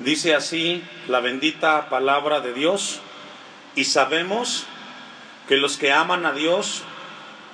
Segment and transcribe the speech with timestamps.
[0.00, 3.00] Dice así la bendita palabra de Dios
[3.74, 4.64] y sabemos
[5.46, 6.82] que los que aman a Dios,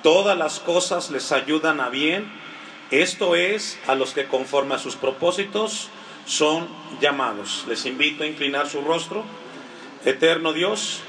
[0.01, 2.31] todas las cosas les ayudan a bien,
[2.89, 5.89] esto es a los que conforme a sus propósitos
[6.25, 6.69] son
[7.01, 7.65] llamados.
[7.67, 9.25] Les invito a inclinar su rostro,
[10.05, 11.01] eterno Dios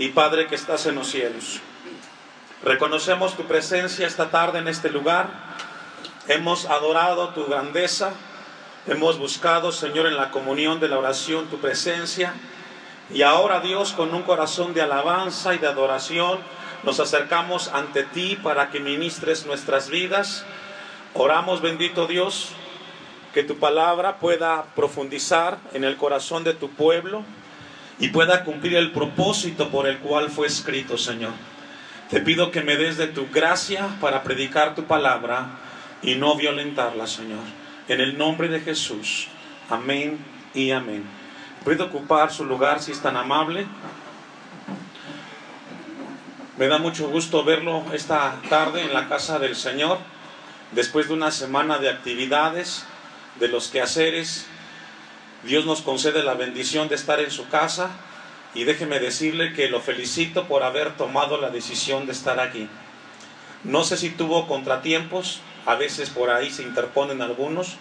[0.00, 1.60] y Padre que estás en los cielos.
[2.64, 5.28] Reconocemos tu presencia esta tarde en este lugar.
[6.26, 8.14] Hemos adorado tu grandeza.
[8.88, 12.34] Hemos buscado, Señor, en la comunión de la oración tu presencia.
[13.14, 16.40] Y ahora, Dios, con un corazón de alabanza y de adoración,
[16.82, 20.44] nos acercamos ante ti para que ministres nuestras vidas.
[21.14, 22.48] Oramos, bendito Dios,
[23.32, 27.22] que tu palabra pueda profundizar en el corazón de tu pueblo
[28.00, 31.32] y pueda cumplir el propósito por el cual fue escrito, Señor.
[32.10, 35.46] Te pido que me des de tu gracia para predicar tu palabra
[36.02, 37.61] y no violentarla, Señor.
[37.92, 39.28] En el nombre de Jesús.
[39.68, 40.16] Amén
[40.54, 41.04] y amén.
[41.62, 43.66] ¿Puede ocupar su lugar si es tan amable?
[46.56, 49.98] Me da mucho gusto verlo esta tarde en la casa del Señor,
[50.70, 52.86] después de una semana de actividades,
[53.38, 54.46] de los quehaceres.
[55.42, 57.90] Dios nos concede la bendición de estar en su casa
[58.54, 62.70] y déjeme decirle que lo felicito por haber tomado la decisión de estar aquí.
[63.64, 67.76] No sé si tuvo contratiempos, a veces por ahí se interponen algunos,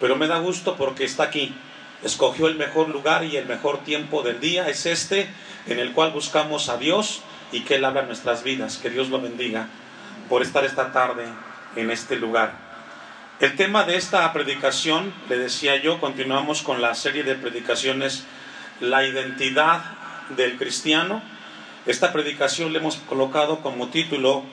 [0.00, 1.54] pero me da gusto porque está aquí.
[2.02, 5.28] Escogió el mejor lugar y el mejor tiempo del día, es este
[5.66, 8.78] en el cual buscamos a Dios y que Él habla nuestras vidas.
[8.78, 9.68] Que Dios lo bendiga
[10.28, 11.24] por estar esta tarde
[11.76, 12.66] en este lugar.
[13.38, 18.24] El tema de esta predicación, le decía yo, continuamos con la serie de predicaciones
[18.80, 19.82] la identidad
[20.30, 21.22] del cristiano.
[21.86, 24.44] Esta predicación le hemos colocado como título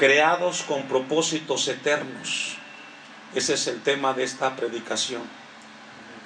[0.00, 2.56] Creados con propósitos eternos.
[3.34, 5.20] Ese es el tema de esta predicación.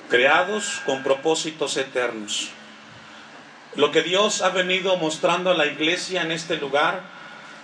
[0.08, 2.50] Creados con propósitos eternos.
[3.75, 7.02] Lo que Dios ha venido mostrando a la iglesia en este lugar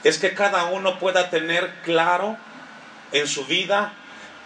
[0.02, 2.36] es que cada uno pueda tener claro
[3.12, 3.92] en su vida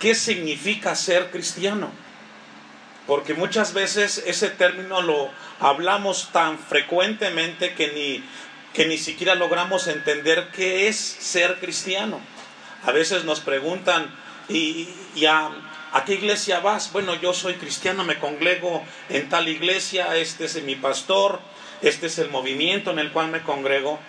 [0.01, 1.91] qué significa ser cristiano
[3.07, 5.31] porque muchas veces ese término lo
[5.61, 8.25] hablamos tan frecuentemente que ni,
[8.75, 12.21] que ni siquiera logramos entender qué es ser cristiano.
[12.85, 14.13] A veces nos preguntan,
[14.49, 14.89] ¿y,
[15.27, 15.51] a,
[16.05, 16.93] qué iglesia vas?
[16.93, 21.41] Bueno, yo soy cristiano, me congrego en tal iglesia, este es mi pastor,
[21.83, 24.01] este es el movimiento en el cual me congrego,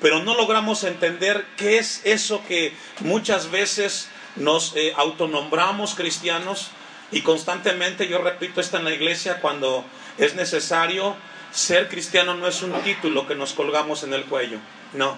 [0.00, 6.70] pero no logramos entender qué es eso que muchas veces nos eh, autonombramos cristianos
[7.12, 9.84] y constantemente yo repito esto en la iglesia cuando
[10.18, 11.14] es necesario,
[11.54, 14.58] ser cristiano no es un título que nos colgamos en el cuello,
[14.92, 15.16] no.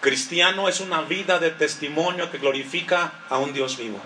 [0.00, 4.00] Cristiano es una vida de testimonio que glorifica a un Dios vivo.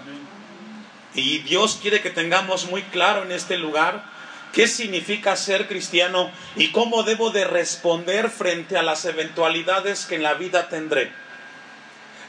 [1.15, 4.04] Y Dios quiere que tengamos muy claro en este lugar
[4.53, 10.22] qué significa ser cristiano y cómo debo de responder frente a las eventualidades que en
[10.22, 11.12] la vida tendré.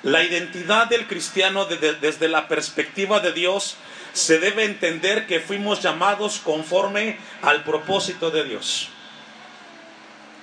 [0.04, 3.78] La identidad del cristiano desde, la perspectiva de Dios
[4.12, 8.90] se debe entender que fuimos llamados conforme al propósito de Dios.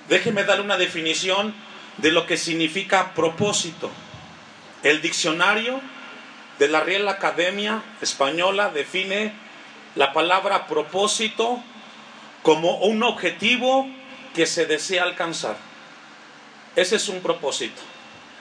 [0.09, 1.53] Déjeme dar una definición
[1.97, 3.89] de lo que significa propósito.
[4.83, 5.79] El diccionario
[6.59, 9.33] de la Real Academia Española define
[9.95, 11.61] la palabra propósito
[12.43, 13.87] como un objetivo
[14.33, 15.57] que se desea alcanzar.
[16.75, 17.81] Ese es un propósito.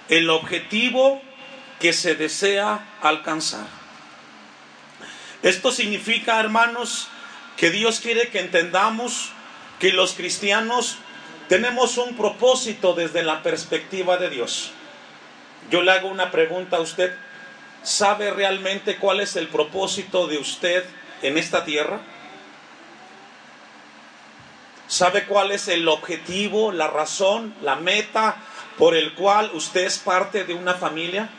[0.09, 1.21] El objetivo
[1.79, 3.67] que se desea alcanzar.
[5.43, 7.09] Esto significa, hermanos,
[7.57, 9.31] que Dios quiere que entendamos
[9.79, 10.99] que los cristianos
[11.51, 14.71] tenemos un propósito desde la perspectiva de Dios.
[15.69, 17.13] Yo le hago una pregunta a usted.
[17.83, 20.85] ¿Sabe realmente cuál es el propósito de usted
[21.23, 22.03] en esta tierra?
[24.87, 28.37] ¿Sabe cuál es el objetivo, la razón, la meta
[28.79, 31.31] por el cual usted es parte de una familia?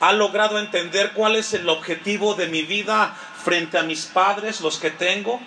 [0.00, 4.78] ha logrado entender cuál es el objetivo de mi vida frente a mis padres, los
[4.78, 5.40] que tengo?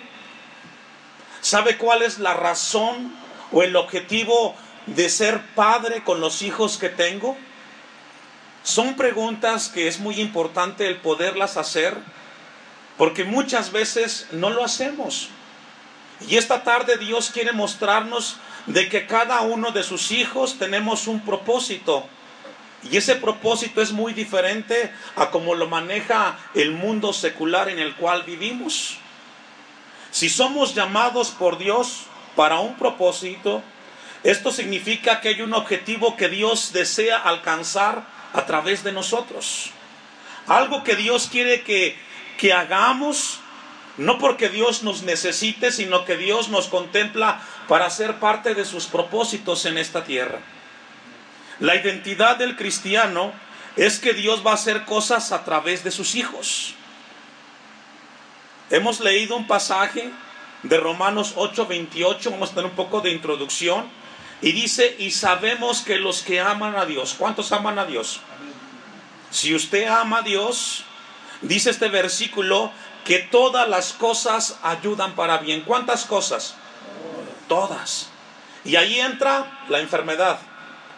[1.42, 3.12] ¿Sabe cuál es la razón
[3.50, 4.54] o el objetivo
[4.86, 7.36] de ser padre con los hijos que tengo?
[8.62, 11.96] Son preguntas que es muy importante el poderlas hacer
[12.96, 15.30] porque muchas veces no lo hacemos.
[16.28, 18.36] Y esta tarde Dios quiere mostrarnos
[18.66, 22.06] de que cada uno de sus hijos tenemos un propósito
[22.88, 27.96] y ese propósito es muy diferente a como lo maneja el mundo secular en el
[27.96, 29.01] cual vivimos.
[30.12, 32.04] Si somos llamados por Dios
[32.36, 33.62] para un propósito,
[34.22, 39.70] esto significa que hay un objetivo que Dios desea alcanzar a través de nosotros.
[40.46, 41.96] Algo que Dios quiere que,
[42.38, 43.40] que hagamos
[43.98, 48.86] No porque Dios nos necesite, sino que Dios nos contempla para ser parte de sus
[48.86, 50.38] propósitos en esta tierra.
[51.60, 53.32] La identidad del cristiano
[53.76, 56.74] es que Dios va a hacer cosas a través de sus hijos.
[58.72, 60.10] Hemos leído un pasaje
[60.62, 63.84] de Romanos 8:28, vamos a tener un poco de introducción,
[64.40, 68.20] y dice, y sabemos que los que aman a Dios, ¿cuántos aman a Dios?
[69.30, 70.84] Si usted ama a Dios,
[71.42, 72.72] dice este versículo,
[73.04, 75.60] que todas las cosas ayudan para bien.
[75.66, 76.54] ¿Cuántas cosas?
[77.48, 78.08] Todas.
[78.64, 80.38] Y ahí entra la enfermedad,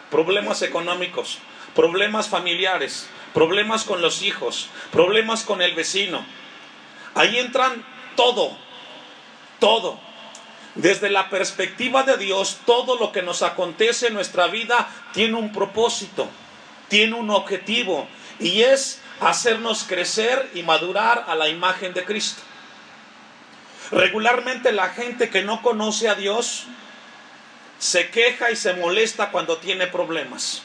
[0.09, 1.39] problemas económicos,
[1.75, 6.25] problemas familiares, problemas con los hijos, problemas con el vecino.
[7.15, 7.83] Ahí entran
[8.15, 8.55] todo,
[9.59, 9.99] todo.
[10.75, 15.53] Desde la perspectiva de Dios, todo lo que nos acontece en nuestra vida tiene un
[15.53, 16.27] propósito,
[16.89, 18.07] tiene un objetivo,
[18.39, 22.41] y es hacernos crecer y madurar a la imagen de Cristo.
[23.91, 26.65] Regularmente la gente que no conoce a Dios
[27.79, 30.63] se queja y se molesta cuando tiene problemas,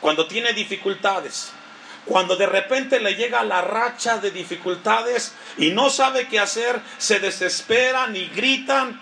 [0.00, 1.52] cuando tiene dificultades,
[2.08, 7.20] cuando de repente le llega la racha de dificultades y no sabe qué hacer, se
[7.20, 9.00] desesperan y gritan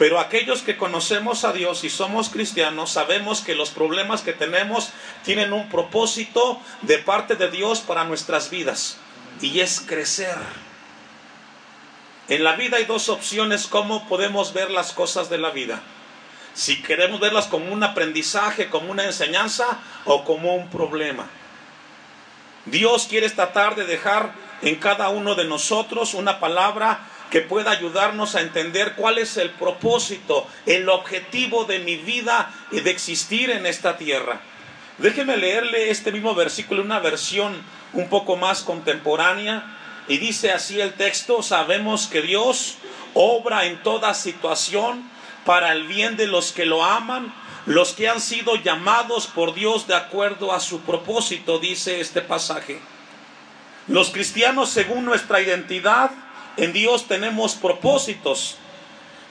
[0.00, 4.88] pero aquellos que conocemos a Dios y somos cristianos sabemos que los problemas que tenemos
[5.26, 8.96] tienen un propósito de parte de Dios para nuestras vidas
[9.42, 10.36] y es crecer.
[12.28, 15.82] En la vida hay dos opciones cómo podemos ver las cosas de la vida.
[16.54, 21.28] Si queremos verlas como un aprendizaje, como una enseñanza o como un problema.
[22.70, 24.32] Dios quiere esta tarde dejar
[24.62, 27.00] en cada uno de nosotros una palabra
[27.30, 32.80] que pueda ayudarnos a entender cuál es el propósito, el objetivo de mi vida y
[32.80, 34.40] de existir en esta tierra.
[34.98, 37.62] Déjeme leerle este mismo versículo, una versión
[37.92, 39.76] un poco más contemporánea,
[40.08, 42.76] y dice así el texto, sabemos que Dios
[43.14, 45.08] obra en toda situación
[45.44, 47.32] para el bien de los que lo aman,
[47.66, 52.80] los que han sido llamados por Dios de acuerdo a su propósito, dice este pasaje.
[53.86, 56.10] Los cristianos, según nuestra identidad,
[56.56, 58.56] en Dios tenemos propósitos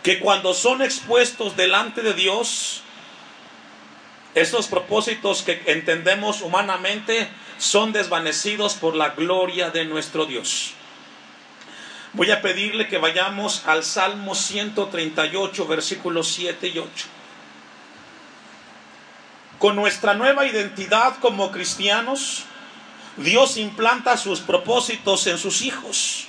[0.03, 2.83] que cuando son expuestos delante de Dios,
[4.35, 10.73] esos propósitos que entendemos humanamente son desvanecidos por la gloria de nuestro Dios.
[12.13, 17.18] Voy a pedirle que vayamos al Salmo 138, versículos 7 y 8.
[19.59, 22.45] Con nuestra nueva identidad como cristianos,
[23.17, 26.27] Dios implanta sus propósitos en sus hijos.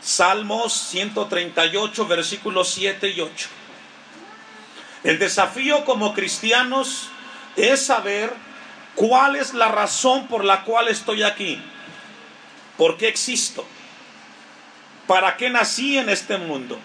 [0.00, 3.48] Salmos 138, versículos 7 y 8.
[5.04, 7.10] El desafío como cristianos
[7.56, 8.32] es saber
[8.94, 11.60] cuál es la razón por la cual estoy aquí.
[12.78, 13.66] ¿Por qué existo?
[15.06, 16.78] ¿Para qué nací en este mundo?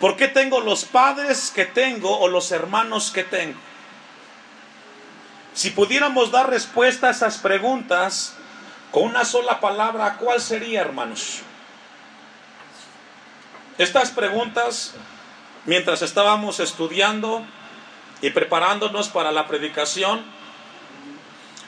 [0.00, 3.58] ¿Por qué tengo los padres que tengo o los hermanos que tengo?
[5.54, 8.34] Si pudiéramos dar respuesta a esas preguntas
[8.90, 11.40] con una sola palabra, ¿cuál sería, hermanos?
[13.78, 14.92] Estas preguntas,
[15.64, 17.42] mientras estábamos estudiando
[18.20, 20.22] y preparándonos para la predicación,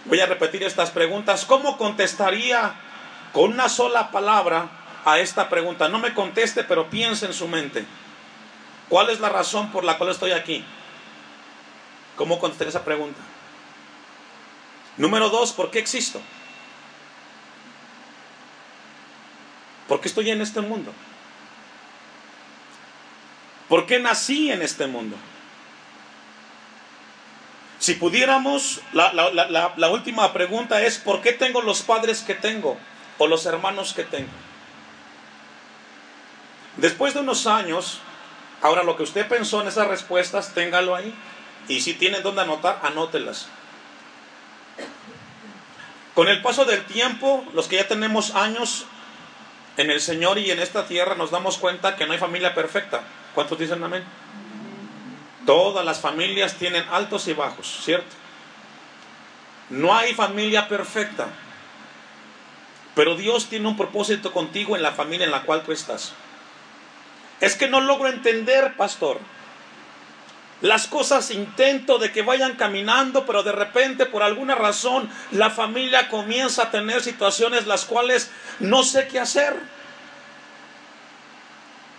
[0.04, 1.46] voy a repetir estas preguntas.
[1.46, 2.74] ¿Cómo contestaría
[3.32, 4.68] con una sola palabra
[5.06, 5.88] a esta pregunta?
[5.88, 7.86] No me conteste, pero piense en su mente.
[8.88, 10.64] ¿Cuál es la razón por la cual estoy aquí?
[12.16, 13.20] ¿Cómo contestaría esa pregunta?
[14.96, 16.20] Número dos, ¿por qué existo?
[19.86, 20.92] ¿Por qué estoy en este mundo?
[23.68, 25.16] ¿Por qué nací en este mundo?
[27.78, 32.76] Si pudiéramos, la, última pregunta es, ¿por qué tengo los padres que tengo
[33.18, 34.30] o los hermanos que tengo?
[36.76, 38.00] Después de unos años,
[38.62, 41.14] ahora lo que usted pensó en esas respuestas, téngalo ahí.
[41.68, 43.48] Y si tiene dónde anotar, anótelas.
[46.14, 48.86] Con el paso del tiempo, los que ya tenemos años
[49.76, 53.02] en el Señor y en esta tierra, nos damos cuenta que no hay familia perfecta.
[53.34, 54.04] ¿Cuántos dicen amén?
[55.46, 58.16] Todas las familias tienen altos y bajos, ¿cierto?
[59.70, 61.28] No hay familia perfecta.
[62.94, 66.14] Pero Dios tiene un propósito contigo en la familia en la cual tú estás.
[67.40, 69.18] Es que no logro entender, pastor.
[70.60, 76.08] Las cosas intento de que vayan caminando, pero de repente por alguna razón la familia
[76.08, 79.54] comienza a tener situaciones las cuales no sé qué hacer.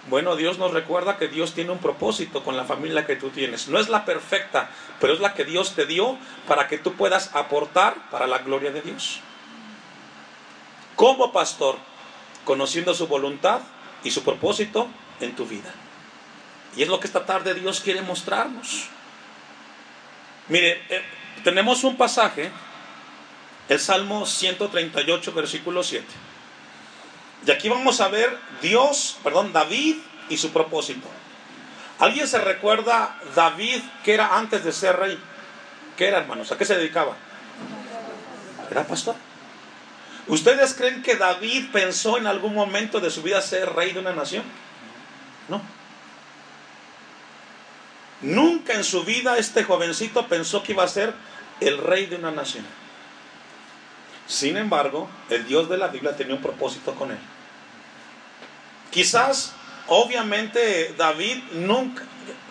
[0.09, 3.69] Bueno, Dios nos recuerda que Dios tiene un propósito con la familia que tú tienes.
[3.69, 4.69] No es la perfecta,
[4.99, 6.17] pero es la que Dios te dio
[6.47, 9.21] para que tú puedas aportar para la gloria de Dios.
[10.95, 11.77] Como pastor,
[12.43, 13.61] conociendo su voluntad
[14.03, 14.87] y su propósito
[15.19, 15.73] en tu vida.
[16.75, 18.87] Y es lo que esta tarde Dios quiere mostrarnos.
[20.47, 21.03] Mire, eh,
[21.43, 22.51] tenemos un pasaje,
[23.67, 26.05] el Salmo 138, versículo 7.
[27.45, 29.97] Y aquí vamos a ver Dios, perdón, David
[30.29, 31.07] y su propósito.
[31.99, 35.19] ¿Alguien se recuerda David que era antes de ser rey?
[35.97, 36.51] ¿Qué era, hermanos?
[36.51, 37.15] ¿A qué se dedicaba?
[38.71, 39.15] Era pastor.
[40.27, 44.13] ¿Ustedes creen que David pensó en algún momento de su vida ser rey de una
[44.13, 44.43] nación?
[45.49, 45.61] No.
[48.21, 51.13] Nunca en su vida este jovencito pensó que iba a ser
[51.59, 52.65] el rey de una nación.
[54.27, 57.17] Sin embargo, el Dios de la Biblia tenía un propósito con él.
[58.91, 59.53] Quizás,
[59.87, 62.03] obviamente, David nunca,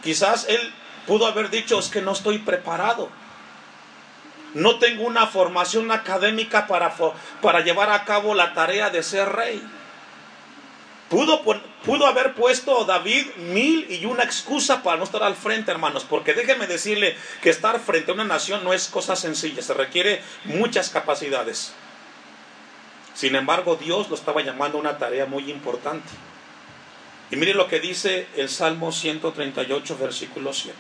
[0.03, 0.73] quizás él
[1.07, 3.11] pudo haber dicho, es que no estoy preparado.
[4.55, 6.95] No tengo una formación académica para,
[7.43, 9.63] para llevar a cabo la tarea de ser rey.
[11.09, 11.43] Pudo,
[11.87, 16.35] pudo haber puesto David mil y una excusa para no estar al frente, hermanos, porque
[16.35, 20.91] déjenme decirle que estar frente a una nación no es cosa sencilla, se requiere muchas
[20.91, 21.73] capacidades.
[23.15, 26.09] Sin embargo, Dios lo estaba llamando a una tarea muy importante.
[27.31, 30.77] Y mire lo que dice el Salmo 138, versículo 7.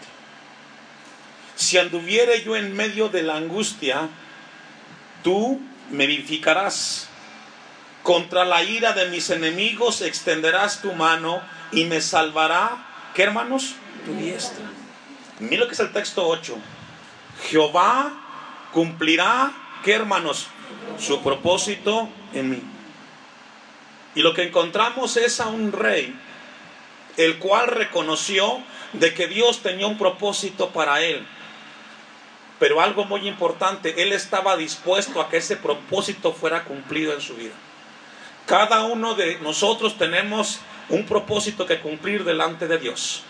[1.56, 4.08] Si anduviere yo en medio de la angustia,
[5.24, 7.07] tú me vivificarás
[8.08, 13.74] contra la ira de mis enemigos extenderás tu mano y me salvará, ¿qué hermanos?
[14.06, 14.64] Tu diestra.
[15.40, 16.56] Mira lo que es el texto 8.
[17.50, 18.10] Jehová
[18.72, 19.52] cumplirá,
[19.84, 20.46] ¿qué hermanos?
[20.98, 22.62] Su propósito en mí.
[24.14, 26.18] Y lo que encontramos es a un rey,
[27.18, 28.62] el cual reconoció
[28.94, 31.26] de que Dios tenía un propósito para él.
[32.58, 37.34] Pero algo muy importante, él estaba dispuesto a que ese propósito fuera cumplido en su
[37.34, 37.52] vida.
[38.48, 43.22] Cada uno de nosotros tenemos un propósito que cumplir delante de Dios.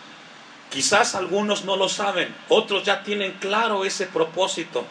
[0.70, 4.84] Quizás algunos no lo saben, otros ya tienen claro ese propósito.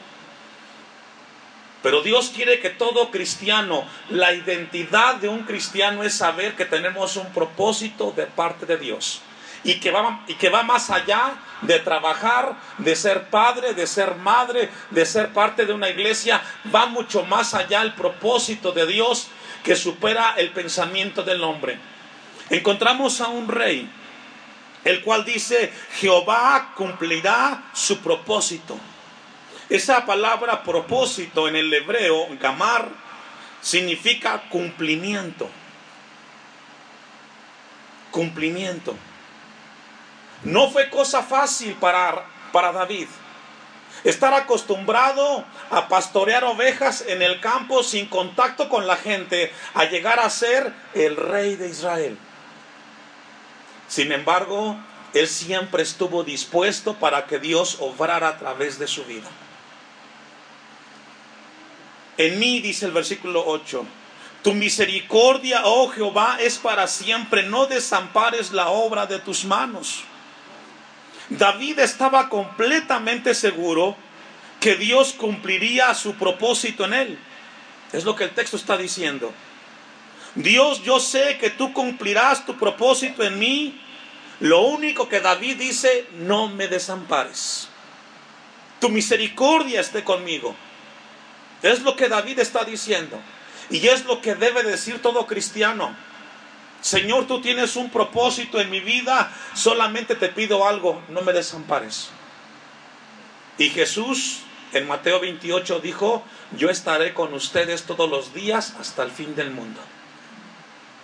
[1.81, 7.15] Pero Dios quiere que todo cristiano, la identidad de un cristiano es saber que tenemos
[7.15, 9.21] un propósito de parte de Dios.
[9.63, 14.15] Y que, va, y que va más allá de trabajar, de ser padre, de ser
[14.15, 16.41] madre, de ser parte de una iglesia,
[16.73, 19.29] va mucho más allá el propósito de Dios
[19.63, 21.77] que supera el pensamiento del hombre.
[22.49, 23.89] Encontramos a un rey,
[24.83, 28.77] el cual dice, Jehová cumplirá su propósito.
[29.69, 32.89] Esa palabra propósito en el hebreo, gamar,
[33.61, 35.49] significa cumplimiento.
[38.11, 38.95] Cumplimiento.
[40.43, 43.07] No fue cosa fácil para, para David
[44.03, 50.19] estar acostumbrado a pastorear ovejas en el campo sin contacto con la gente, a llegar
[50.19, 52.17] a ser el rey de Israel.
[53.87, 54.77] Sin embargo,
[55.13, 59.29] él siempre estuvo dispuesto para que Dios obrara a través de su vida.
[62.17, 63.85] En mí, dice el versículo 8,
[64.43, 70.03] tu misericordia, oh Jehová, es para siempre, no desampares la obra de tus manos.
[71.29, 73.95] David estaba completamente seguro
[74.59, 77.19] que Dios cumpliría su propósito en él.
[77.93, 79.33] Es lo que el texto está diciendo.
[80.35, 83.81] Dios, yo sé que tú cumplirás tu propósito en mí.
[84.39, 87.67] Lo único que David dice, no me desampares.
[88.79, 90.55] Tu misericordia esté conmigo.
[91.63, 93.19] Es lo que David está diciendo.
[93.69, 95.95] Y es lo que debe decir todo cristiano.
[96.81, 102.09] Señor, tú tienes un propósito en mi vida, solamente te pido algo, no me desampares.
[103.57, 104.41] Y Jesús
[104.73, 106.23] en Mateo 28 dijo,
[106.55, 109.79] yo estaré con ustedes todos los días hasta el fin del mundo.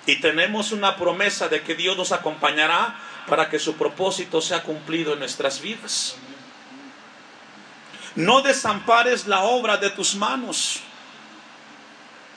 [0.05, 5.13] Y tenemos una promesa de que Dios nos acompañará para que su propósito sea cumplido
[5.13, 6.15] en nuestras vidas.
[8.15, 10.81] No desampares la obra de tus manos.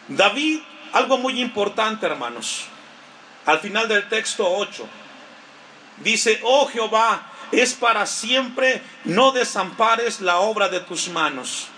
[0.09, 0.61] David,
[0.93, 2.69] algo muy importante, hermanos
[3.47, 4.87] al final del texto 8.
[5.99, 11.69] Dice, oh Jehová, es para siempre, no desampares la obra de tus manos.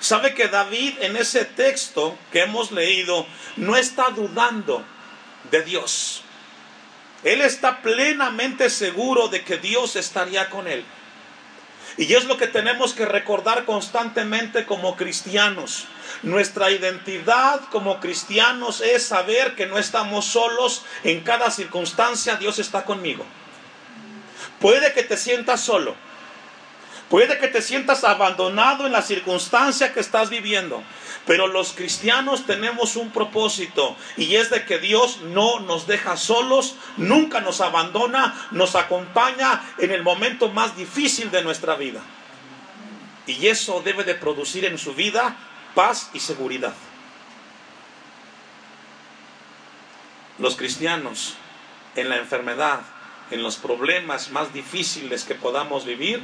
[0.00, 3.26] Sabe que David en ese texto que hemos leído
[3.56, 4.84] no está dudando
[5.50, 6.22] de Dios.
[7.22, 10.84] Él está plenamente seguro de que Dios estaría con él.
[11.96, 15.86] Y es lo que tenemos que recordar constantemente como cristianos.
[16.22, 22.84] Nuestra identidad como cristianos es saber que no estamos solos en cada circunstancia, Dios está
[22.84, 23.24] conmigo.
[24.60, 25.94] Puede que te sientas solo.
[27.08, 30.82] Puede que te sientas abandonado en la circunstancia que estás viviendo.
[31.26, 36.76] Pero los cristianos tenemos un propósito y es de que Dios no nos deja solos,
[36.98, 42.02] nunca nos abandona, nos acompaña en el momento más difícil de nuestra vida.
[43.26, 45.36] Y eso debe de producir en su vida
[45.74, 46.74] paz y seguridad.
[50.38, 51.36] Los cristianos
[51.96, 52.80] en la enfermedad,
[53.30, 56.22] en los problemas más difíciles que podamos vivir,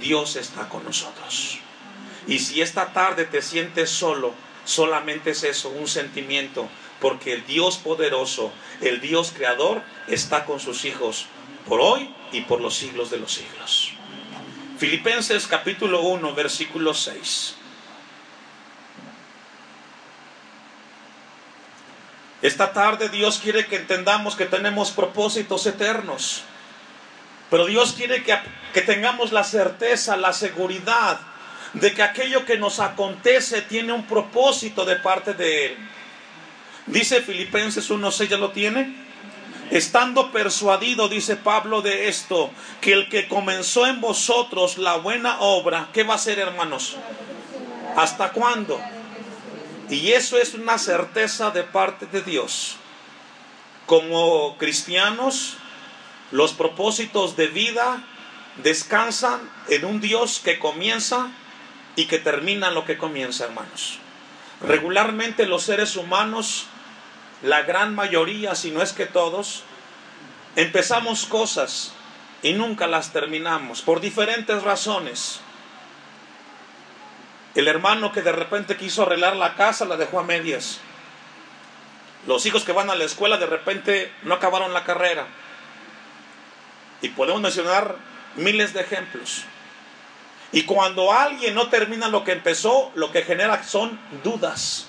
[0.00, 1.58] Dios está con nosotros.
[2.26, 6.68] Y si esta tarde te sientes solo, solamente es eso, un sentimiento,
[7.00, 11.26] porque el Dios poderoso, el Dios creador, está con sus hijos
[11.68, 13.92] por hoy y por los siglos de los siglos.
[14.78, 17.54] Filipenses capítulo 1, versículo 6.
[22.42, 26.42] Esta tarde Dios quiere que entendamos que tenemos propósitos eternos.
[27.50, 28.38] Pero Dios quiere que,
[28.74, 31.20] que, tengamos la certeza, la seguridad
[31.80, 35.76] de que aquello que nos acontece tiene un propósito de parte de Él.
[36.86, 38.96] Dice Filipenses 1.6, ¿ya lo tiene?
[39.70, 45.88] Estando persuadido, dice Pablo, de esto, que el que comenzó en vosotros la buena obra,
[45.92, 46.96] ¿qué va a ser, hermanos?
[47.96, 48.80] ¿Hasta cuándo?
[49.90, 52.76] Y eso es una certeza de parte de Dios.
[53.84, 55.58] Como cristianos,
[56.30, 58.02] los propósitos de vida
[58.62, 61.30] descansan en un Dios que comienza
[61.96, 63.98] y que termina lo que comienza, hermanos.
[64.60, 66.66] Regularmente los seres humanos
[67.42, 69.62] la gran mayoría, si no es que todos,
[70.56, 71.92] empezamos cosas
[72.42, 75.40] y nunca las terminamos por diferentes razones.
[77.54, 80.80] El hermano que de repente quiso arreglar la casa la dejó a medias.
[82.26, 85.26] Los hijos que van a la escuela de repente no acabaron la carrera.
[87.02, 87.96] Y podemos mencionar
[88.36, 89.44] miles de ejemplos.
[90.52, 94.86] Y cuando alguien no termina lo que empezó, lo que genera son dudas.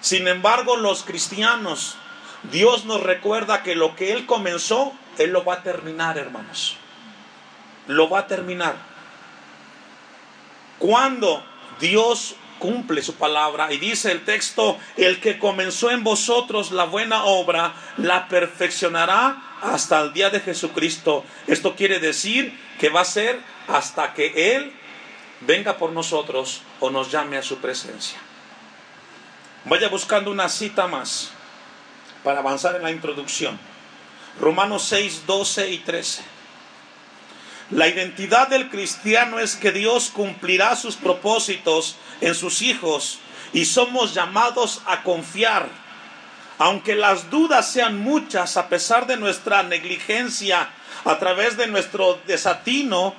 [0.00, 1.96] Sin embargo, los cristianos,
[2.50, 6.76] Dios nos recuerda que lo que Él comenzó, Él lo va a terminar, hermanos.
[7.86, 8.76] Lo va a terminar.
[10.78, 11.44] Cuando
[11.78, 17.24] Dios cumple su palabra y dice el texto, el que comenzó en vosotros la buena
[17.24, 21.24] obra, la perfeccionará hasta el día de Jesucristo.
[21.46, 24.72] Esto quiere decir que va a ser hasta que Él
[25.40, 28.18] venga por nosotros o nos llame a su presencia.
[29.64, 31.30] Vaya buscando una cita más
[32.24, 33.58] para avanzar en la introducción.
[34.40, 36.22] Romanos 6, 12 y 13.
[37.70, 43.20] La identidad del cristiano es que Dios cumplirá sus propósitos en sus hijos
[43.52, 45.68] y somos llamados a confiar.
[46.60, 50.68] Aunque las dudas sean muchas, a pesar de nuestra negligencia,
[51.06, 53.14] a través de nuestro desatino,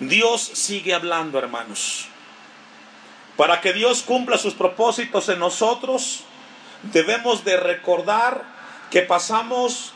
[0.00, 2.06] Dios sigue hablando, hermanos.
[3.36, 6.24] Para que Dios cumpla sus propósitos en nosotros,
[6.84, 8.44] debemos de recordar
[8.90, 9.92] que pasamos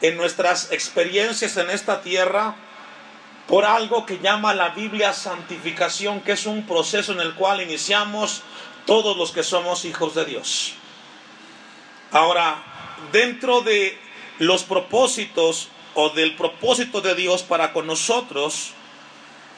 [0.00, 2.56] en nuestras experiencias en esta tierra
[3.46, 8.40] por algo que llama la Biblia santificación, que es un proceso en el cual iniciamos
[8.86, 10.78] todos los que somos hijos de Dios.
[12.10, 12.62] Ahora,
[13.12, 13.98] dentro de
[14.38, 18.72] los propósitos o del propósito de Dios para con nosotros,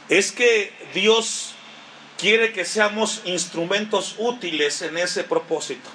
[0.08, 1.52] es que Dios
[2.18, 5.88] quiere que seamos instrumentos útiles en ese propósito.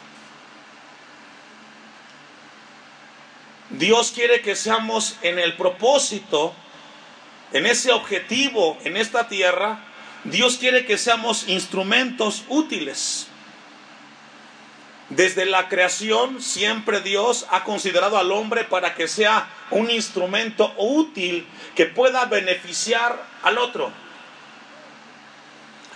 [3.71, 6.53] Dios quiere que seamos en el propósito,
[7.51, 9.83] en ese objetivo, en esta tierra.
[10.23, 13.27] Dios quiere que seamos instrumentos útiles.
[15.09, 21.47] Desde la creación siempre Dios ha considerado al hombre para que sea un instrumento útil
[21.75, 23.91] que pueda beneficiar al otro.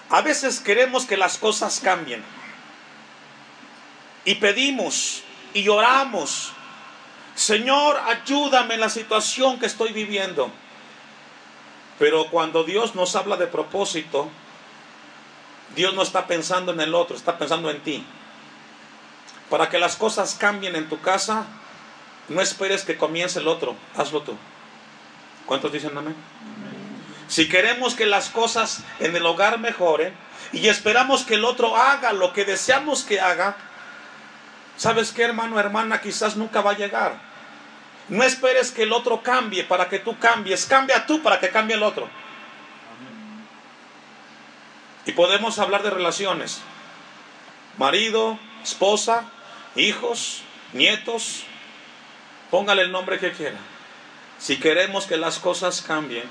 [0.10, 2.24] A veces queremos que las cosas cambien.
[4.26, 6.52] Y pedimos y lloramos.
[7.34, 10.52] Señor, ayúdame en la situación que estoy viviendo.
[11.98, 14.30] Pero cuando Dios nos habla de propósito,
[15.76, 18.06] Dios no está pensando en el otro, está pensando en ti.
[19.50, 21.46] Para que las cosas cambien en tu casa,
[22.28, 24.38] no esperes que comience el otro, hazlo tú.
[25.46, 26.16] ¿Cuántos dicen amén?
[27.28, 30.14] Si queremos que las cosas en el hogar mejoren
[30.52, 33.56] y esperamos que el otro haga lo que deseamos que haga,
[34.78, 36.02] ¿sabes qué, hermano, hermana?
[36.02, 37.20] Quizás nunca va a llegar.
[38.10, 40.66] No esperes que el otro cambie para que tú cambies.
[40.66, 42.10] Cambia tú para que cambie el otro.
[45.06, 46.62] Y podemos hablar de relaciones.
[47.78, 49.26] Marido, esposa,
[49.80, 50.42] hijos,
[50.74, 51.44] nietos.
[52.52, 53.58] Póngale el nombre que quiera.
[54.38, 56.28] Si queremos que las cosas cambien,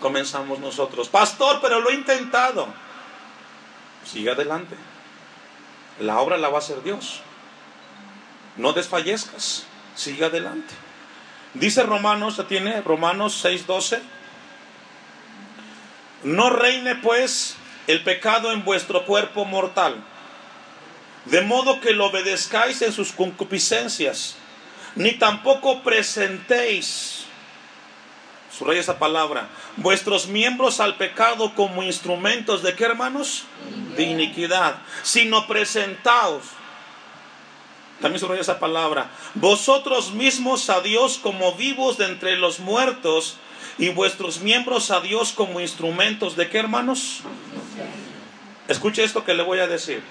[0.00, 1.08] comenzamos nosotros.
[1.08, 2.66] Pastor, pero lo he intentado.
[4.04, 4.76] Sigue adelante.
[6.00, 7.20] La obra la va a hacer Dios.
[8.56, 10.74] No desfallezcas, sigue adelante.
[11.54, 14.00] Dice Romanos, tiene Romanos 6:12.
[16.24, 20.02] No reine pues el pecado en vuestro cuerpo mortal,
[21.26, 24.36] de modo que lo obedezcáis en sus concupiscencias,
[24.94, 27.24] ni tampoco presentéis,
[28.50, 33.44] subraya esa palabra, vuestros miembros al pecado como instrumentos de qué hermanos?
[33.96, 36.44] De iniquidad, sino presentaos.
[38.00, 43.36] También subraya esa palabra, vosotros mismos a Dios como vivos de entre los muertos
[43.78, 47.20] y vuestros miembros a Dios como instrumentos de qué hermanos?
[48.68, 50.02] Escuche esto que le voy a decir.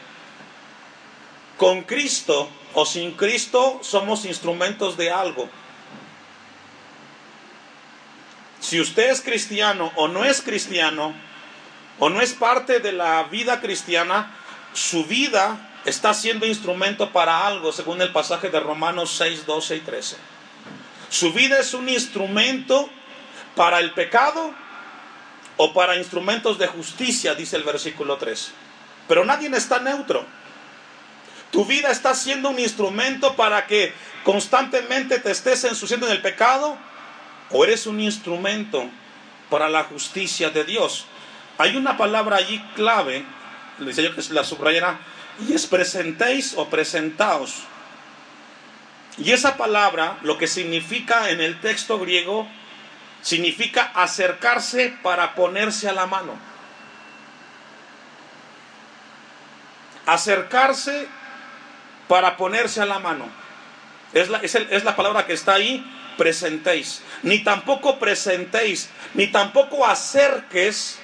[1.57, 5.49] Con Cristo o sin Cristo somos instrumentos de algo.
[8.59, 11.13] Si usted es cristiano o no es cristiano,
[11.99, 14.35] o no es parte de la vida cristiana,
[14.73, 19.79] su vida está siendo instrumento para algo, según el pasaje de Romanos 6, 12 y
[19.81, 20.17] 13.
[21.09, 22.89] Su vida es un instrumento
[23.55, 24.53] para el pecado
[25.57, 28.51] o para instrumentos de justicia, dice el versículo 3.
[29.07, 30.25] Pero nadie está neutro.
[31.53, 36.75] Tu vida está siendo un instrumento para que constantemente te estés ensuciando en el pecado
[37.51, 38.89] o eres un instrumento
[39.51, 41.05] para la justicia de Dios.
[41.59, 43.23] Hay una palabra allí clave,
[43.77, 44.97] le decía yo que la subrayara,
[45.47, 47.61] y es presentéis o presentaos.
[49.19, 52.47] Y esa palabra, lo que significa en el texto griego,
[53.21, 56.33] significa acercarse para ponerse a la mano.
[60.07, 61.07] Acercarse
[62.13, 63.25] para ponerse a la mano.
[64.13, 65.83] Es la, es, la palabra que está ahí,
[66.15, 67.01] presentéis.
[67.23, 70.99] Ni tampoco presentéis, ni tampoco acerques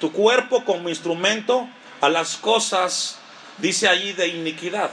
[0.00, 1.68] tu cuerpo como instrumento
[2.00, 3.20] a las cosas,
[3.58, 4.90] dice allí, de iniquidad.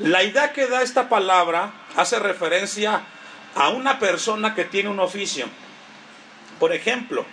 [0.00, 3.00] La idea que da esta palabra hace referencia
[3.54, 5.46] a una persona que tiene un oficio.
[6.60, 7.24] Por ejemplo,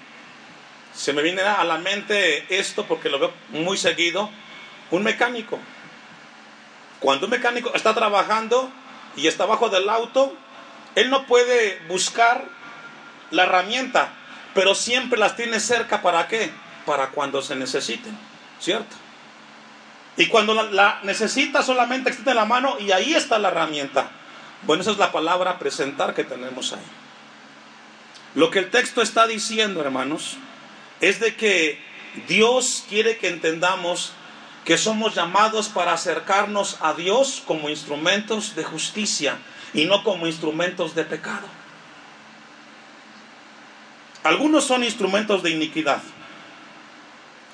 [0.93, 4.29] se me viene a la mente esto porque lo veo muy seguido,
[4.89, 5.59] un mecánico.
[7.05, 8.67] Cuando un mecánico está trabajando
[9.15, 10.35] y está abajo del auto,
[10.95, 12.45] él no puede buscar
[13.29, 14.11] la herramienta,
[14.55, 16.49] pero siempre las tiene cerca para qué?
[16.83, 18.17] Para cuando se necesiten,
[18.59, 18.95] ¿cierto?
[20.17, 24.09] Y cuando la, necesita solamente extiende la mano y ahí está la herramienta.
[24.63, 26.79] Bueno, esa es la palabra presentar que tenemos ahí.
[28.33, 30.37] Lo que el texto está diciendo, hermanos,
[31.01, 31.79] es de que
[32.27, 34.13] Dios quiere que entendamos
[34.65, 39.37] que somos llamados para acercarnos a Dios como instrumentos de justicia
[39.73, 41.47] y no como instrumentos de pecado.
[44.23, 46.01] Algunos son instrumentos de iniquidad,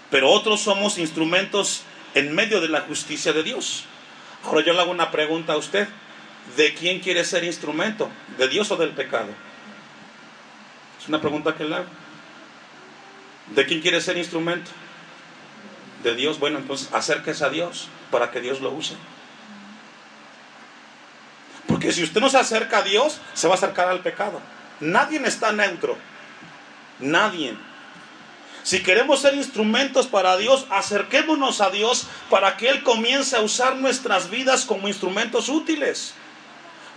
[0.10, 1.84] pero otros somos instrumentos
[2.16, 3.84] en medio de la justicia de Dios.
[4.46, 5.88] Ahora yo le hago una pregunta a usted.
[6.56, 8.10] ¿De quién quiere ser instrumento?
[8.38, 9.30] ¿De Dios o del pecado?
[11.00, 11.86] Es una pregunta que le hago.
[13.54, 14.72] ¿De quién quiere ser instrumento?
[16.04, 16.40] De Dios.
[16.40, 18.96] Bueno, entonces acérquese a Dios para que Dios lo use.
[21.68, 24.42] Porque si usted no se acerca a Dios, se va a acercar al pecado.
[24.80, 25.98] Nadie está neutro.
[27.00, 27.56] Nadie.
[28.64, 33.76] Si queremos ser instrumentos para Dios, acerquémonos a Dios para que Él comience a usar
[33.76, 36.14] nuestras vidas como instrumentos útiles.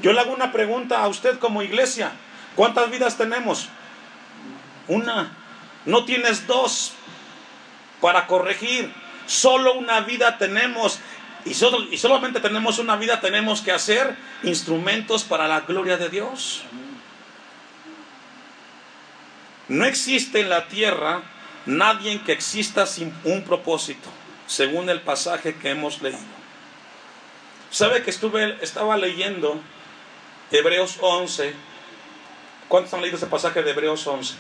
[0.01, 2.12] Yo le hago una pregunta a usted como iglesia.
[2.57, 3.69] ¿Cuántas vidas tenemos?
[4.88, 5.37] Una.
[5.87, 6.93] No tienes dos
[8.05, 8.93] para corregir.
[9.25, 10.99] Solo una vida tenemos.
[11.47, 16.64] Y, y solamente tenemos una vida, tenemos que hacer instrumentos para la gloria de Dios.
[19.69, 21.23] No existe en la tierra
[21.64, 24.11] nadie que exista sin un propósito,
[24.47, 26.19] según el pasaje que hemos leído.
[27.71, 29.62] ¿Sabe que estuve, estaba leyendo
[30.51, 31.55] Hebreos 11?
[32.69, 34.35] ¿Cuántos han leído ese pasaje de Hebreos 11?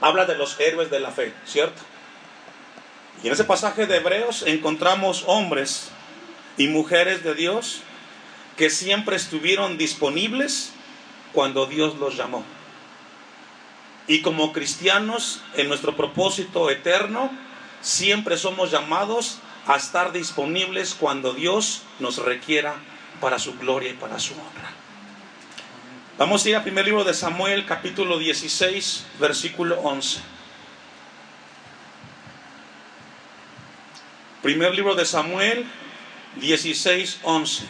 [0.00, 1.80] habla de los héroes de la fe, ¿cierto?
[3.24, 5.88] Y en ese pasaje de Hebreos encontramos hombres
[6.58, 7.80] y mujeres de Dios
[8.58, 10.72] que siempre estuvieron disponibles
[11.32, 12.44] cuando Dios los llamó.
[14.08, 17.30] Y como cristianos, en nuestro propósito eterno,
[17.80, 22.74] siempre somos llamados a estar disponibles cuando Dios nos requiera
[23.22, 24.70] para su gloria y para su honra.
[26.18, 30.33] Vamos a ir al primer libro de Samuel, capítulo 16, versículo 11.
[34.44, 35.64] Primer libro de Samuel,
[36.36, 37.64] 16, 11.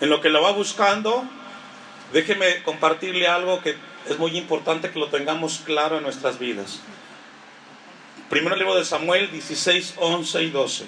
[0.00, 1.28] En lo que lo va buscando,
[2.12, 3.74] déjeme compartirle algo que
[4.08, 6.78] es muy importante que lo tengamos claro en nuestras vidas.
[8.30, 10.84] Primero libro de Samuel 16, 11 y 12.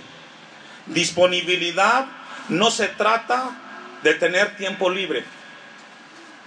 [0.86, 2.06] Disponibilidad
[2.48, 3.58] no se trata
[4.04, 5.24] de tener tiempo libre.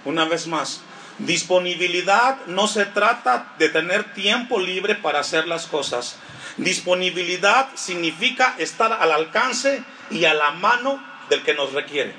[0.06, 0.80] Una vez más,
[1.18, 6.16] disponibilidad no se trata de tener tiempo libre para hacer las cosas.
[6.56, 12.14] Disponibilidad significa estar al alcance y a la mano del que nos requiere.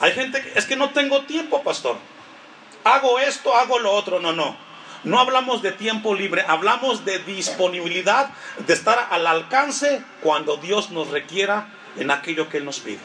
[0.00, 1.96] Hay gente que es que no tengo tiempo, pastor.
[2.84, 4.18] Hago esto, hago lo otro.
[4.18, 4.56] No, no.
[5.02, 8.30] No hablamos de tiempo libre, hablamos de disponibilidad,
[8.66, 13.00] de estar al alcance cuando Dios nos requiera en aquello que Él nos pide.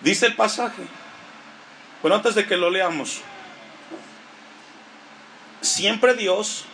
[0.00, 0.82] Dice el pasaje.
[2.02, 3.20] Bueno, antes de que lo leamos,
[5.60, 6.64] siempre Dios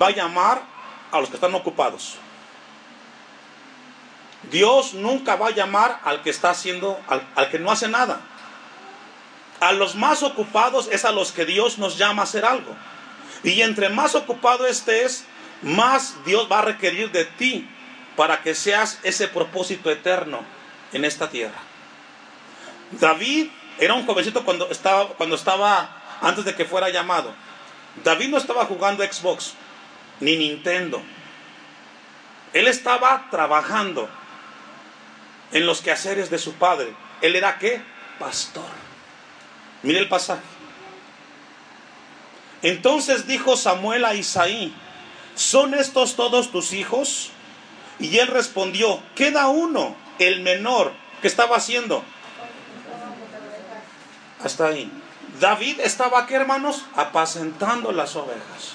[0.00, 0.62] va a llamar
[1.12, 2.16] a los que están ocupados.
[4.50, 8.20] Dios nunca va a llamar al que está haciendo, al, que no hace nada.
[9.60, 12.74] A los más ocupados es a los que Dios nos llama a hacer algo.
[13.42, 15.24] Y entre más ocupado estés,
[15.62, 17.68] más Dios va a requerir de ti
[18.16, 20.40] para que seas ese propósito eterno
[20.92, 21.73] en esta tierra.
[22.92, 27.34] David era un jovencito cuando estaba, cuando estaba antes de que fuera llamado.
[28.02, 29.54] David no estaba jugando Xbox
[30.20, 31.02] ni Nintendo.
[32.52, 34.08] Él estaba trabajando
[35.52, 36.94] en los quehaceres de su padre.
[37.20, 37.82] Él era qué?
[38.18, 38.64] Pastor.
[39.82, 40.42] Mire el pasaje.
[42.62, 44.74] Entonces dijo Samuel a Isaí,
[45.34, 47.30] ¿son estos todos tus hijos?
[47.98, 52.02] Y él respondió, queda uno, el menor, ¿qué estaba haciendo?
[54.44, 54.90] Hasta ahí.
[55.40, 58.74] David estaba aquí, hermanos, apacentando las ovejas.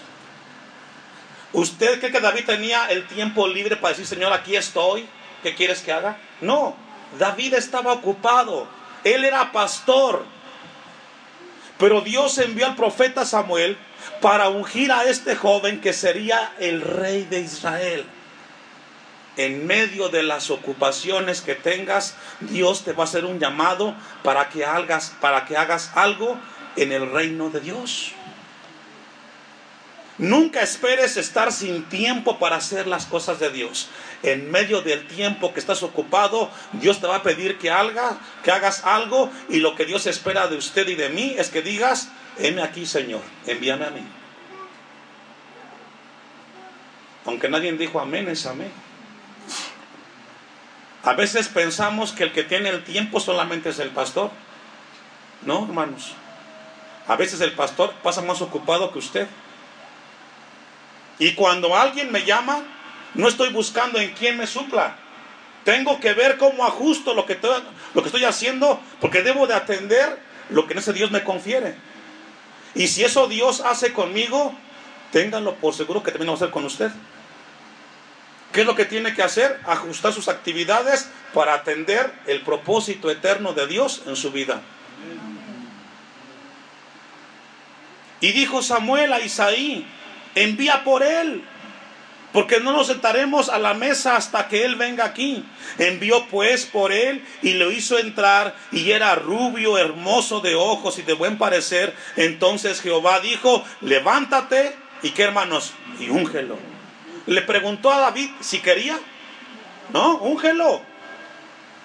[1.54, 5.08] ¿Usted cree que David tenía el tiempo libre para decir, Señor, aquí estoy?
[5.44, 6.18] ¿Qué quieres que haga?
[6.42, 6.76] No,
[7.18, 8.68] David estaba ocupado.
[9.04, 10.26] Él era pastor.
[11.78, 13.78] Pero Dios envió al profeta Samuel
[14.22, 18.06] para ungir a este joven que sería el rey de Israel.
[19.38, 24.50] En medio de las ocupaciones que tengas, Dios te va a hacer un llamado para
[24.50, 26.38] que hagas, para que hagas algo
[26.76, 28.14] en el reino de Dios.
[30.20, 33.88] Nunca esperes estar sin tiempo para hacer las cosas de Dios.
[34.22, 38.52] En medio del tiempo que estás ocupado, Dios te va a pedir que, haga, que
[38.52, 42.10] hagas algo y lo que Dios espera de usted y de mí es que digas,
[42.38, 44.02] heme aquí Señor, envíame a mí.
[47.26, 48.72] Aunque nadie dijo amén, es amén.
[51.04, 54.32] A veces pensamos que el que tiene el tiempo solamente es el pastor.
[55.44, 56.14] No, hermanos.
[57.08, 59.28] A veces el pastor pasa más ocupado que usted.
[61.18, 62.64] Y cuando alguien me llama,
[63.14, 64.96] no estoy buscando en quién me supla.
[65.64, 67.38] Tengo que ver cómo ajusto lo que,
[67.94, 71.76] lo que estoy haciendo, porque debo de atender lo que ese Dios me confiere.
[72.76, 74.54] Y si eso Dios hace conmigo,
[75.12, 76.92] ténganlo por seguro que también lo va a hacer con usted.
[78.52, 79.60] ¿Qué es lo que tiene que hacer?
[79.66, 84.62] Ajustar sus actividades para atender el propósito eterno de Dios en su vida.
[88.22, 89.86] Y dijo Samuel a Isaí,
[90.36, 91.44] envía por él,
[92.34, 95.46] porque no nos sentaremos a la mesa hasta que él venga aquí.
[95.78, 101.04] Envió pues por él y lo hizo entrar y era rubio, hermoso de ojos y
[101.04, 101.96] de buen parecer.
[102.18, 106.79] Entonces Jehová dijo, levántate y qué hermanos, y úngelo.
[107.26, 109.00] Le preguntó a David si quería.
[109.94, 110.82] No, úngelo.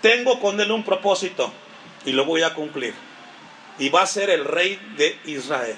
[0.01, 1.53] Tengo con él un propósito
[2.05, 2.95] y lo voy a cumplir.
[3.79, 5.77] Y va a ser el rey de Israel.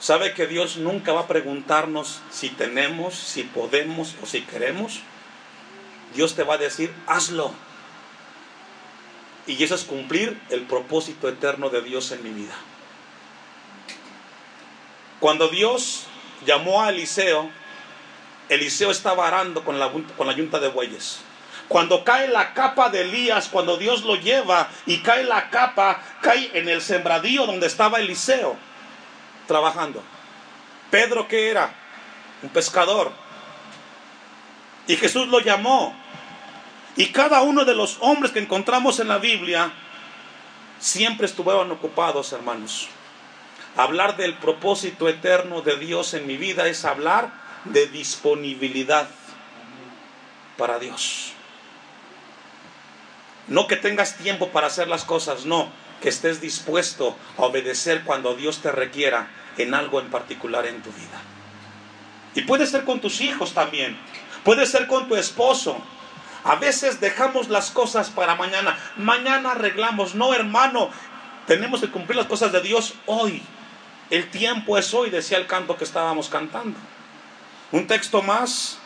[0.00, 5.00] ¿Sabe que Dios nunca va a preguntarnos si tenemos, si podemos o si queremos?
[6.14, 7.52] Dios te va a decir, hazlo.
[9.46, 12.54] Y eso es cumplir el propósito eterno de Dios en mi vida.
[15.20, 16.04] Cuando Dios
[16.46, 17.50] llamó a Eliseo,
[18.48, 21.20] Eliseo estaba arando con la, con la yunta de bueyes.
[21.68, 26.50] Cuando cae la capa de Elías, cuando Dios lo lleva y cae la capa, cae
[26.54, 28.56] en el sembradío donde estaba Eliseo
[29.46, 30.02] trabajando.
[30.90, 31.74] Pedro, ¿qué era?
[32.42, 33.12] Un pescador.
[34.86, 35.94] Y Jesús lo llamó.
[36.96, 39.70] Y cada uno de los hombres que encontramos en la Biblia
[40.78, 42.88] siempre estuvieron ocupados, hermanos.
[43.76, 47.30] Hablar del propósito eterno de Dios en mi vida es hablar
[47.64, 49.08] de disponibilidad
[50.56, 51.32] para Dios.
[53.46, 55.70] No que tengas tiempo para hacer las cosas, no,
[56.02, 60.90] que estés dispuesto a obedecer cuando Dios te requiera en algo en particular en tu
[60.90, 61.22] vida.
[62.34, 63.96] Y puede ser con tus hijos también,
[64.44, 65.78] puede ser con tu esposo.
[66.44, 70.14] A veces dejamos las cosas para mañana, mañana arreglamos.
[70.14, 70.90] No, hermano,
[71.46, 73.42] tenemos que cumplir las cosas de Dios hoy.
[74.10, 76.78] el tiempo es hoy, decía el canto que estábamos cantando.
[77.70, 78.78] Un texto más,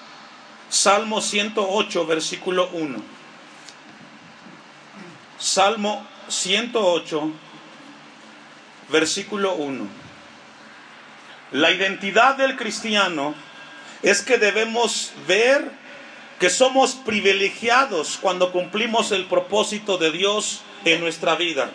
[0.68, 2.98] Salmo 108, versículo 1.
[5.38, 7.30] Salmo 108,
[8.88, 9.86] versículo 1.
[11.52, 13.36] La identidad del cristiano
[14.02, 15.70] es que debemos ver
[16.40, 21.70] que somos privilegiados cuando cumplimos el propósito de Dios en nuestra vida.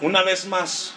[0.00, 0.94] Una vez más,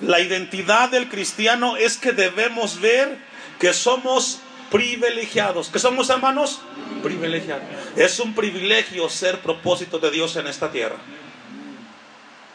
[0.00, 3.33] la identidad del cristiano es que debemos ver
[3.64, 5.70] que somos privilegiados.
[5.70, 6.60] ¿Que somos hermanos?
[7.02, 7.64] Privilegiados.
[7.96, 10.96] Es un privilegio ser propósito de Dios en esta tierra.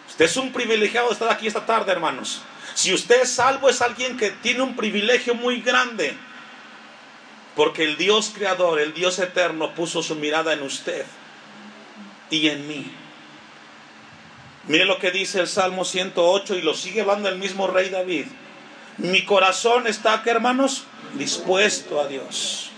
[0.08, 2.44] Usted es un privilegiado estar aquí esta tarde, hermanos.
[2.76, 6.16] Si usted es salvo, es alguien que tiene un privilegio muy grande.
[7.56, 11.08] Porque el Dios creador, el Dios eterno, puso su mirada en usted
[12.30, 12.86] y en mí.
[14.68, 18.28] Mire lo que dice el Salmo 108 y lo sigue hablando el mismo rey David.
[19.00, 20.84] Mi corazón está aquí, hermanos,
[21.16, 22.72] dispuesto a Dios.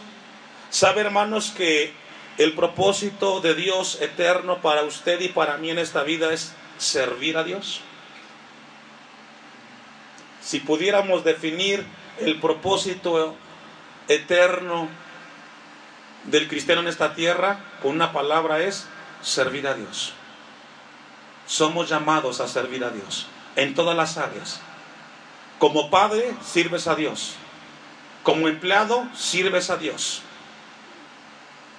[0.70, 1.94] ¿Sabe, hermanos, que
[2.38, 7.38] el propósito de Dios eterno para usted y para mí en esta vida es servir
[7.38, 7.82] a Dios?
[10.42, 11.86] Si pudiéramos definir
[12.20, 13.36] el propósito
[14.08, 14.88] eterno
[16.26, 18.88] del cristiano en esta tierra, con una palabra es
[19.22, 20.14] servir a Dios
[21.52, 24.62] somos llamados a servir a Dios en todas las áreas.
[25.62, 27.36] Como padre, sirves a Dios.
[28.24, 30.24] Como empleado, sirves a Dios.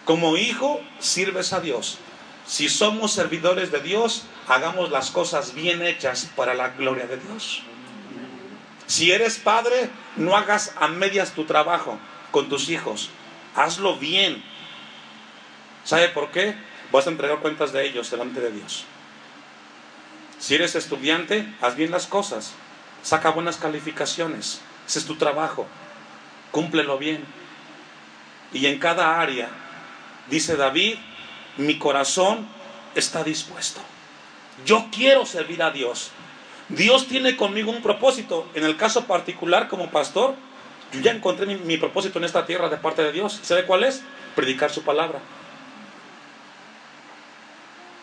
[0.05, 1.99] Como hijo, sirves a Dios.
[2.47, 7.65] Si somos servidores de Dios, hagamos las cosas bien hechas para la gloria de Dios.
[8.87, 11.99] Si eres padre, no hagas a medias tu trabajo
[12.31, 13.11] con tus hijos.
[13.57, 14.45] Hazlo bien.
[15.83, 16.55] ¿Sabe por qué?
[16.93, 18.85] Vas a entregar cuentas de ellos delante de Dios.
[20.39, 22.55] Si eres estudiante, haz bien las cosas,
[23.03, 25.67] saca buenas calificaciones, ese es tu trabajo,
[26.51, 27.25] cúmplelo bien.
[28.53, 29.49] Y en cada área,
[30.29, 30.97] dice David,
[31.57, 32.47] mi corazón
[32.95, 33.81] está dispuesto.
[34.67, 36.11] Yo quiero servir a Dios.
[36.69, 38.49] Dios tiene conmigo un propósito.
[38.55, 40.35] En el caso particular como pastor,
[40.93, 43.41] yo ya encontré mi, mi propósito en esta tierra de parte de Dios.
[43.43, 44.03] ¿Sabe cuál es?
[44.37, 45.21] Predicar su palabra.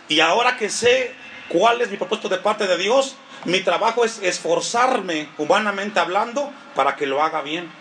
[0.07, 1.15] Y ahora que sé
[1.49, 3.15] ¿Cuál es mi propósito de parte de Dios?
[3.45, 7.71] Mi trabajo es esforzarme, humanamente hablando, para que lo haga bien.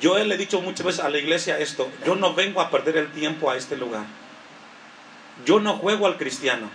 [0.00, 2.96] Yo le he dicho muchas veces a la iglesia esto, yo no vengo a perder
[2.96, 4.04] el tiempo a este lugar.
[5.44, 6.70] Yo no juego al cristiano.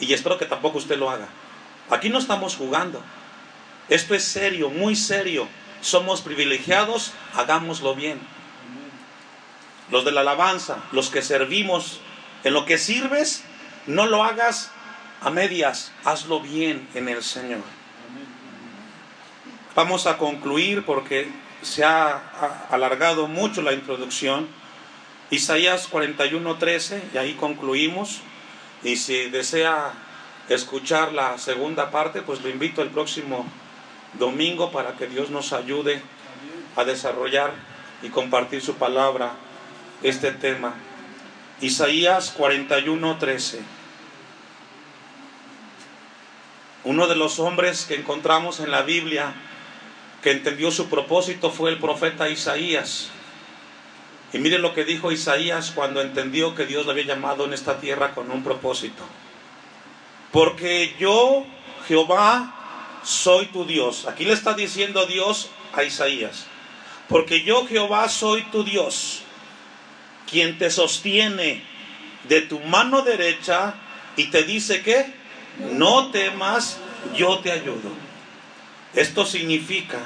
[0.00, 1.28] Y espero que tampoco usted lo haga.
[1.90, 3.02] Aquí no estamos jugando.
[3.88, 5.48] Esto es serio, muy serio.
[5.80, 8.20] Somos privilegiados, hagámoslo bien.
[9.90, 12.00] Los de la alabanza, los que servimos,
[12.44, 13.42] en lo que sirves,
[13.86, 14.70] no lo hagas
[15.20, 17.62] a medias, hazlo bien en el Señor.
[19.74, 21.28] Vamos a concluir porque
[21.62, 24.48] se ha alargado mucho la introducción.
[25.30, 28.20] Isaías 41:13, y ahí concluimos.
[28.82, 29.92] Y si desea
[30.48, 33.46] escuchar la segunda parte, pues lo invito el próximo
[34.18, 36.00] domingo para que Dios nos ayude
[36.76, 37.52] a desarrollar
[38.02, 39.32] y compartir su palabra,
[40.02, 40.74] este tema.
[41.60, 43.77] Isaías 41:13.
[46.88, 49.34] Uno de los hombres que encontramos en la Biblia
[50.22, 53.10] que entendió su propósito fue el profeta Isaías.
[54.32, 57.78] Y miren lo que dijo Isaías cuando entendió que Dios le había llamado en esta
[57.78, 59.02] tierra con un propósito.
[60.32, 61.44] Porque yo,
[61.88, 62.54] Jehová,
[63.04, 64.06] soy tu Dios.
[64.06, 66.46] Aquí le está diciendo Dios a Isaías.
[67.06, 69.20] Porque yo, Jehová, soy tu Dios,
[70.26, 71.62] quien te sostiene
[72.30, 73.74] de tu mano derecha
[74.16, 75.17] y te dice que
[75.58, 76.78] no temas,
[77.14, 77.90] yo te ayudo.
[78.94, 79.98] Esto significa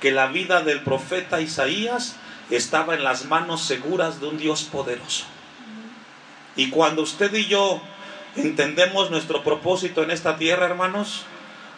[0.00, 2.16] que la vida del profeta Isaías
[2.50, 5.24] estaba en las manos seguras de un Dios poderoso.
[6.56, 7.80] Y cuando usted y yo
[8.36, 11.24] entendemos nuestro propósito en esta tierra, hermanos,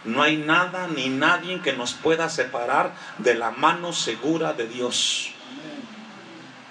[0.04, 5.30] no hay nada ni nadie que nos pueda separar de la mano segura de Dios.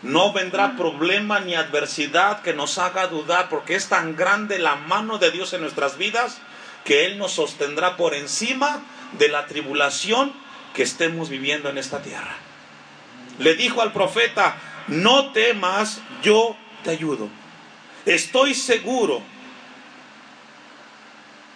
[0.05, 5.17] No vendrá problema ni adversidad que nos haga dudar, porque es tan grande la mano
[5.17, 6.37] de Dios en nuestras vidas
[6.83, 8.83] que Él nos sostendrá por encima
[9.17, 10.31] de la tribulación
[10.75, 12.35] que estemos viviendo en esta tierra.
[13.39, 17.27] Le dijo al profeta, no temas, yo te ayudo.
[18.05, 19.23] Estoy seguro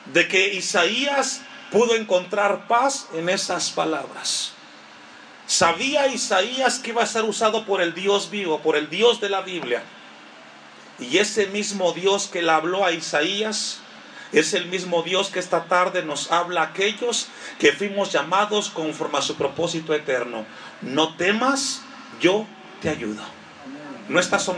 [0.06, 4.54] de que Isaías pudo encontrar paz en esas palabras.
[5.50, 9.30] Sabía Isaías que iba a ser usado por el Dios vivo, por el Dios de
[9.30, 9.82] la Biblia.
[11.00, 13.80] Y ese mismo Dios que le habló a Isaías
[14.32, 19.18] Es el mismo Dios que esta tarde nos habla a aquellos que fuimos llamados conforme
[19.18, 20.45] a su propósito eterno.
[20.84, 21.82] No temas,
[22.22, 22.45] yo
[22.80, 23.24] te ayudo.
[24.08, 24.56] No, estamos,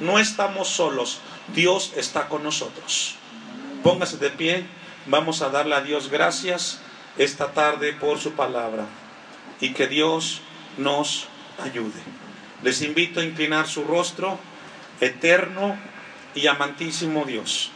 [0.00, 1.20] no estamos solos,
[1.54, 3.14] Dios está con nosotros.
[3.82, 4.66] Póngase de pie,
[5.06, 6.80] vamos a darle a Dios gracias
[7.16, 8.84] esta tarde por su palabra
[9.60, 10.40] y que Dios
[10.78, 11.26] nos
[11.62, 12.00] ayude.
[12.62, 14.38] Les invito a inclinar su rostro,
[15.00, 15.76] eterno
[16.34, 17.70] y amantísimo Dios.